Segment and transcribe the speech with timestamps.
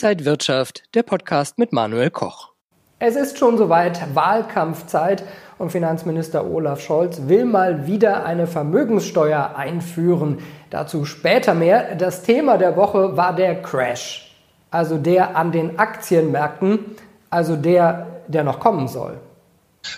[0.00, 2.52] Inside Wirtschaft, der Podcast mit Manuel Koch.
[3.00, 5.24] Es ist schon soweit Wahlkampfzeit
[5.58, 10.38] und Finanzminister Olaf Scholz will mal wieder eine Vermögenssteuer einführen.
[10.70, 11.96] Dazu später mehr.
[11.96, 14.36] Das Thema der Woche war der Crash,
[14.70, 16.78] also der an den Aktienmärkten,
[17.28, 19.18] also der, der noch kommen soll.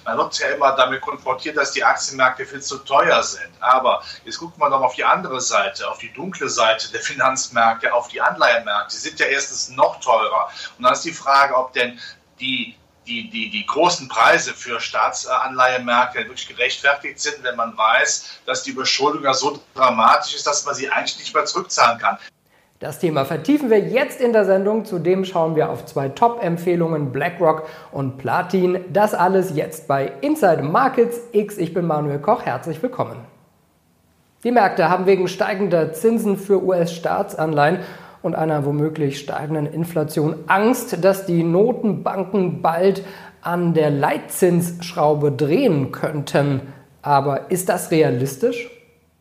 [0.05, 3.51] Man wird ja immer damit konfrontiert, dass die Aktienmärkte viel zu teuer sind.
[3.61, 7.93] Aber jetzt guckt man doch auf die andere Seite, auf die dunkle Seite der Finanzmärkte,
[7.93, 8.95] auf die Anleihenmärkte.
[8.95, 10.51] Die sind ja erstens noch teurer.
[10.77, 11.98] Und dann ist die Frage, ob denn
[12.41, 12.77] die
[13.07, 18.71] die, die, die großen Preise für Staatsanleihemärkte wirklich gerechtfertigt sind, wenn man weiß, dass die
[18.71, 22.19] Überschuldung ja so dramatisch ist, dass man sie eigentlich nicht mehr zurückzahlen kann.
[22.80, 24.87] Das Thema vertiefen wir jetzt in der Sendung.
[24.87, 28.80] Zudem schauen wir auf zwei Top-Empfehlungen BlackRock und Platin.
[28.91, 31.59] Das alles jetzt bei Inside Markets X.
[31.59, 32.47] Ich bin Manuel Koch.
[32.47, 33.16] Herzlich willkommen.
[34.45, 37.80] Die Märkte haben wegen steigender Zinsen für US-Staatsanleihen
[38.23, 43.04] und einer womöglich steigenden Inflation Angst, dass die Notenbanken bald
[43.43, 46.63] an der Leitzinsschraube drehen könnten.
[47.02, 48.71] Aber ist das realistisch?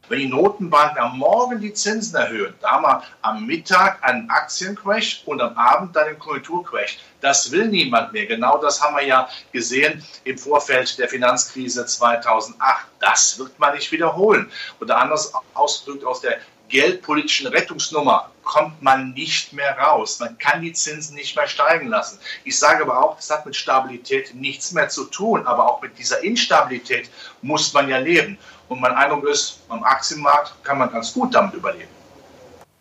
[0.09, 5.21] Wenn die Notenbanken am Morgen die Zinsen erhöhen, da haben wir am Mittag einen Aktiencrash
[5.25, 6.97] und am Abend dann einen Konjunkturcrash.
[7.21, 8.25] Das will niemand mehr.
[8.25, 12.87] Genau das haben wir ja gesehen im Vorfeld der Finanzkrise 2008.
[12.99, 14.51] Das wird man nicht wiederholen.
[14.79, 20.19] Oder anders ausgedrückt aus der geldpolitischen Rettungsnummer kommt man nicht mehr raus.
[20.19, 22.19] Man kann die Zinsen nicht mehr steigen lassen.
[22.43, 25.97] Ich sage aber auch, das hat mit Stabilität nichts mehr zu tun, aber auch mit
[25.99, 27.09] dieser Instabilität
[27.41, 28.39] muss man ja leben.
[28.69, 31.89] Und mein Eindruck ist, am Aktienmarkt kann man ganz gut damit überleben.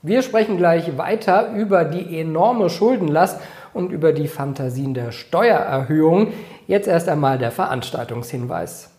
[0.03, 3.41] Wir sprechen gleich weiter über die enorme Schuldenlast
[3.73, 6.35] und über die Fantasien der Steuererhöhung.
[6.67, 8.91] Jetzt erst einmal der Veranstaltungshinweis.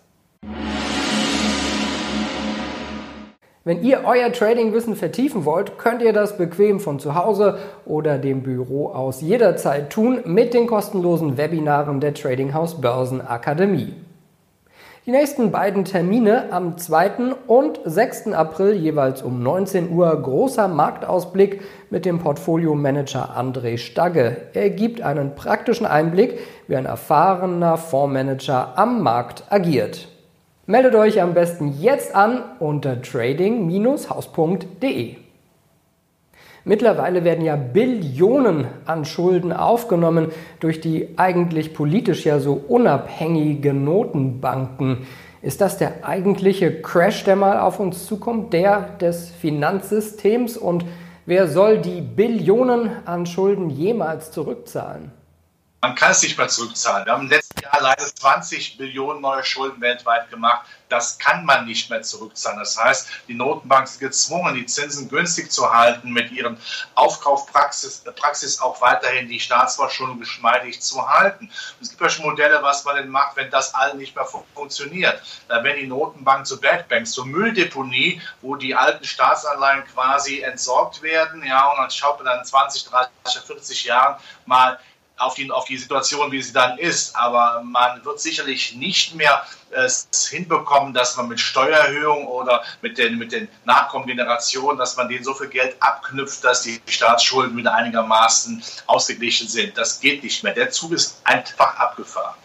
[3.64, 8.42] Wenn ihr euer Tradingwissen vertiefen wollt, könnt ihr das bequem von zu Hause oder dem
[8.42, 13.94] Büro aus jederzeit tun mit den kostenlosen Webinaren der Trading House Börsen Akademie.
[15.06, 17.34] Die nächsten beiden Termine am 2.
[17.48, 18.34] und 6.
[18.34, 24.50] April jeweils um 19 Uhr großer Marktausblick mit dem Portfolio-Manager André Stagge.
[24.54, 30.10] Er gibt einen praktischen Einblick, wie ein erfahrener Fondsmanager am Markt agiert.
[30.66, 35.16] Meldet euch am besten jetzt an unter trading-haus.de.
[36.66, 45.08] Mittlerweile werden ja Billionen an Schulden aufgenommen durch die eigentlich politisch ja so unabhängige Notenbanken.
[45.42, 50.58] Ist das der eigentliche Crash, der mal auf uns zukommt, der des Finanzsystems?
[50.58, 50.86] Und
[51.26, 55.12] wer soll die Billionen an Schulden jemals zurückzahlen?
[55.82, 57.06] Man kann es nicht mehr zurückzahlen.
[57.06, 60.68] Wir haben im letzten Jahr leider 20 Billionen neue Schulden weltweit gemacht.
[60.90, 62.60] Das kann man nicht mehr zurückzahlen.
[62.60, 66.58] Das heißt, die Notenbank ist gezwungen, die Zinsen günstig zu halten, mit ihren
[66.96, 71.50] Aufkaufpraxis Praxis auch weiterhin die Staatsverschuldung geschmeidig zu halten.
[71.80, 75.22] Es gibt ja schon Modelle, was man denn macht, wenn das all nicht mehr funktioniert.
[75.48, 81.02] Da werden die Notenbanken zu Bad Banks, zur Mülldeponie, wo die alten Staatsanleihen quasi entsorgt
[81.02, 81.42] werden.
[81.46, 84.78] Ja, und dann schaut man dann 20, 30, 40 Jahren mal
[85.20, 87.16] auf die, auf die Situation, wie sie dann ist.
[87.16, 92.98] Aber man wird sicherlich nicht mehr es äh, hinbekommen, dass man mit Steuererhöhung oder mit
[92.98, 97.56] den, mit den nachkommenden Generationen, dass man denen so viel Geld abknüpft, dass die Staatsschulden
[97.56, 99.78] wieder einigermaßen ausgeglichen sind.
[99.78, 100.54] Das geht nicht mehr.
[100.54, 102.36] Der Zug ist einfach abgefahren.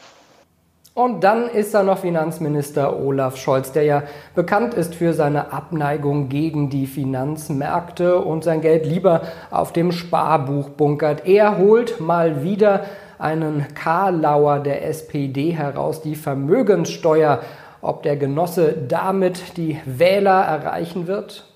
[0.95, 4.03] Und dann ist da noch Finanzminister Olaf Scholz, der ja
[4.37, 10.69] bekannt ist für seine Abneigung gegen die Finanzmärkte und sein Geld lieber auf dem Sparbuch
[10.69, 11.27] bunkert.
[11.27, 12.85] Er holt mal wieder
[13.19, 17.41] einen Karlauer der SPD heraus, die Vermögenssteuer.
[17.83, 21.54] Ob der Genosse damit die Wähler erreichen wird?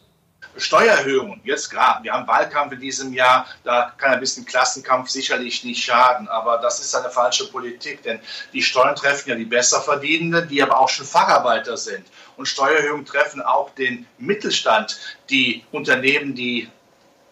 [0.59, 5.65] Steuererhöhungen, jetzt gerade, wir haben Wahlkampf in diesem Jahr, da kann ein bisschen Klassenkampf sicherlich
[5.65, 8.21] nicht schaden, aber das ist eine falsche Politik, denn
[8.53, 12.07] die Steuern treffen ja die Besserverdienenden, die aber auch schon Facharbeiter sind.
[12.37, 14.99] Und Steuererhöhungen treffen auch den Mittelstand,
[15.31, 16.69] die Unternehmen, die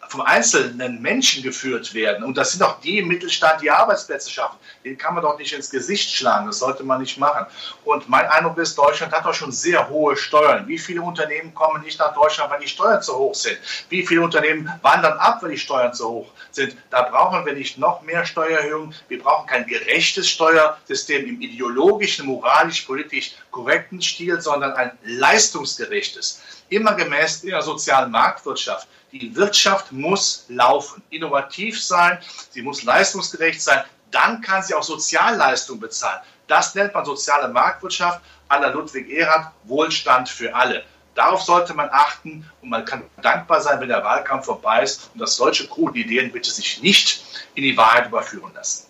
[0.08, 2.24] vom einzelnen Menschen geführt werden.
[2.24, 4.56] Und das sind auch die im Mittelstand, die Arbeitsplätze schaffen.
[4.84, 6.46] Den kann man doch nicht ins Gesicht schlagen.
[6.46, 7.46] Das sollte man nicht machen.
[7.84, 10.66] Und mein Eindruck ist, Deutschland hat doch schon sehr hohe Steuern.
[10.66, 13.58] Wie viele Unternehmen kommen nicht nach Deutschland, weil die Steuern zu hoch sind?
[13.88, 16.76] Wie viele Unternehmen wandern ab, weil die Steuern zu hoch sind?
[16.90, 18.94] Da brauchen wir nicht noch mehr Steuererhöhungen.
[19.08, 26.42] Wir brauchen kein gerechtes Steuersystem im ideologischen, moralisch, politisch korrekten Stil, sondern ein leistungsgerechtes.
[26.68, 28.86] Immer gemäß der sozialen Marktwirtschaft.
[29.12, 32.18] Die Wirtschaft muss laufen, innovativ sein,
[32.50, 36.20] sie muss leistungsgerecht sein, dann kann sie auch Sozialleistungen bezahlen.
[36.48, 40.84] Das nennt man soziale Marktwirtschaft aller Ludwig Erhard, Wohlstand für alle.
[41.14, 45.20] Darauf sollte man achten und man kann dankbar sein, wenn der Wahlkampf vorbei ist und
[45.20, 47.24] dass solche kruden Ideen bitte sich nicht
[47.54, 48.84] in die Wahrheit überführen lassen.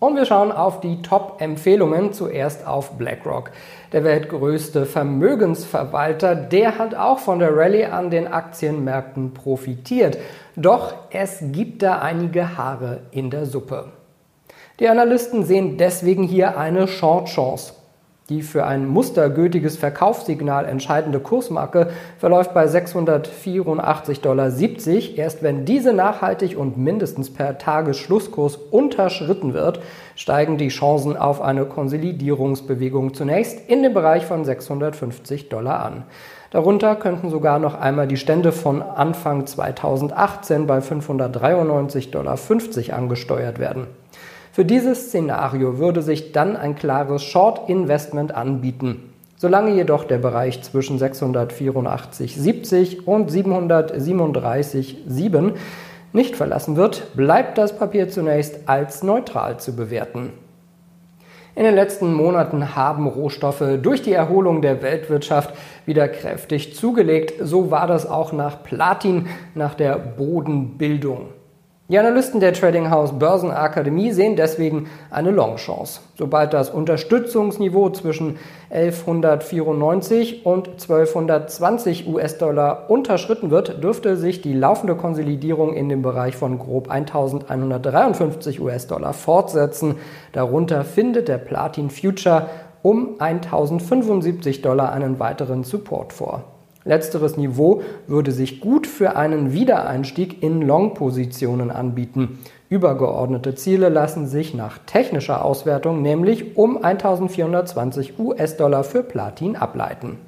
[0.00, 2.12] Und wir schauen auf die Top-Empfehlungen.
[2.14, 3.52] Zuerst auf BlackRock.
[3.92, 10.16] Der weltgrößte Vermögensverwalter, der hat auch von der Rallye an den Aktienmärkten profitiert.
[10.56, 13.92] Doch es gibt da einige Haare in der Suppe.
[14.80, 17.74] Die Analysten sehen deswegen hier eine Short-Chance.
[18.30, 24.48] Die für ein mustergültiges Verkaufssignal entscheidende Kursmarke verläuft bei 684,70 Dollar.
[25.16, 29.80] Erst wenn diese nachhaltig und mindestens per Tagesschlusskurs unterschritten wird,
[30.14, 36.04] steigen die Chancen auf eine Konsolidierungsbewegung zunächst in den Bereich von 650 Dollar an.
[36.52, 42.38] Darunter könnten sogar noch einmal die Stände von Anfang 2018 bei 593,50 Dollar
[42.96, 43.88] angesteuert werden.
[44.52, 49.12] Für dieses Szenario würde sich dann ein klares Short Investment anbieten.
[49.36, 55.52] Solange jedoch der Bereich zwischen 684,70 und 737,7
[56.12, 60.32] nicht verlassen wird, bleibt das Papier zunächst als neutral zu bewerten.
[61.54, 65.54] In den letzten Monaten haben Rohstoffe durch die Erholung der Weltwirtschaft
[65.86, 67.34] wieder kräftig zugelegt.
[67.40, 71.28] So war das auch nach Platin, nach der Bodenbildung.
[71.90, 76.02] Die Analysten der Trading House Börsenakademie sehen deswegen eine Long-Chance.
[76.16, 78.38] Sobald das Unterstützungsniveau zwischen
[78.70, 86.60] 1194 und 1220 US-Dollar unterschritten wird, dürfte sich die laufende Konsolidierung in dem Bereich von
[86.60, 89.96] grob 1153 US-Dollar fortsetzen.
[90.30, 92.46] Darunter findet der Platin Future
[92.82, 96.59] um 1075 Dollar einen weiteren Support vor.
[96.84, 102.38] Letzteres Niveau würde sich gut für einen Wiedereinstieg in Long-Positionen anbieten.
[102.70, 110.18] Übergeordnete Ziele lassen sich nach technischer Auswertung nämlich um 1420 US-Dollar für Platin ableiten.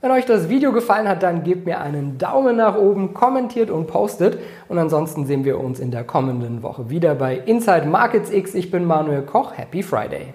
[0.00, 3.88] Wenn euch das Video gefallen hat, dann gebt mir einen Daumen nach oben, kommentiert und
[3.88, 4.38] postet.
[4.68, 8.54] Und ansonsten sehen wir uns in der kommenden Woche wieder bei Inside Markets X.
[8.54, 9.54] Ich bin Manuel Koch.
[9.56, 10.34] Happy Friday!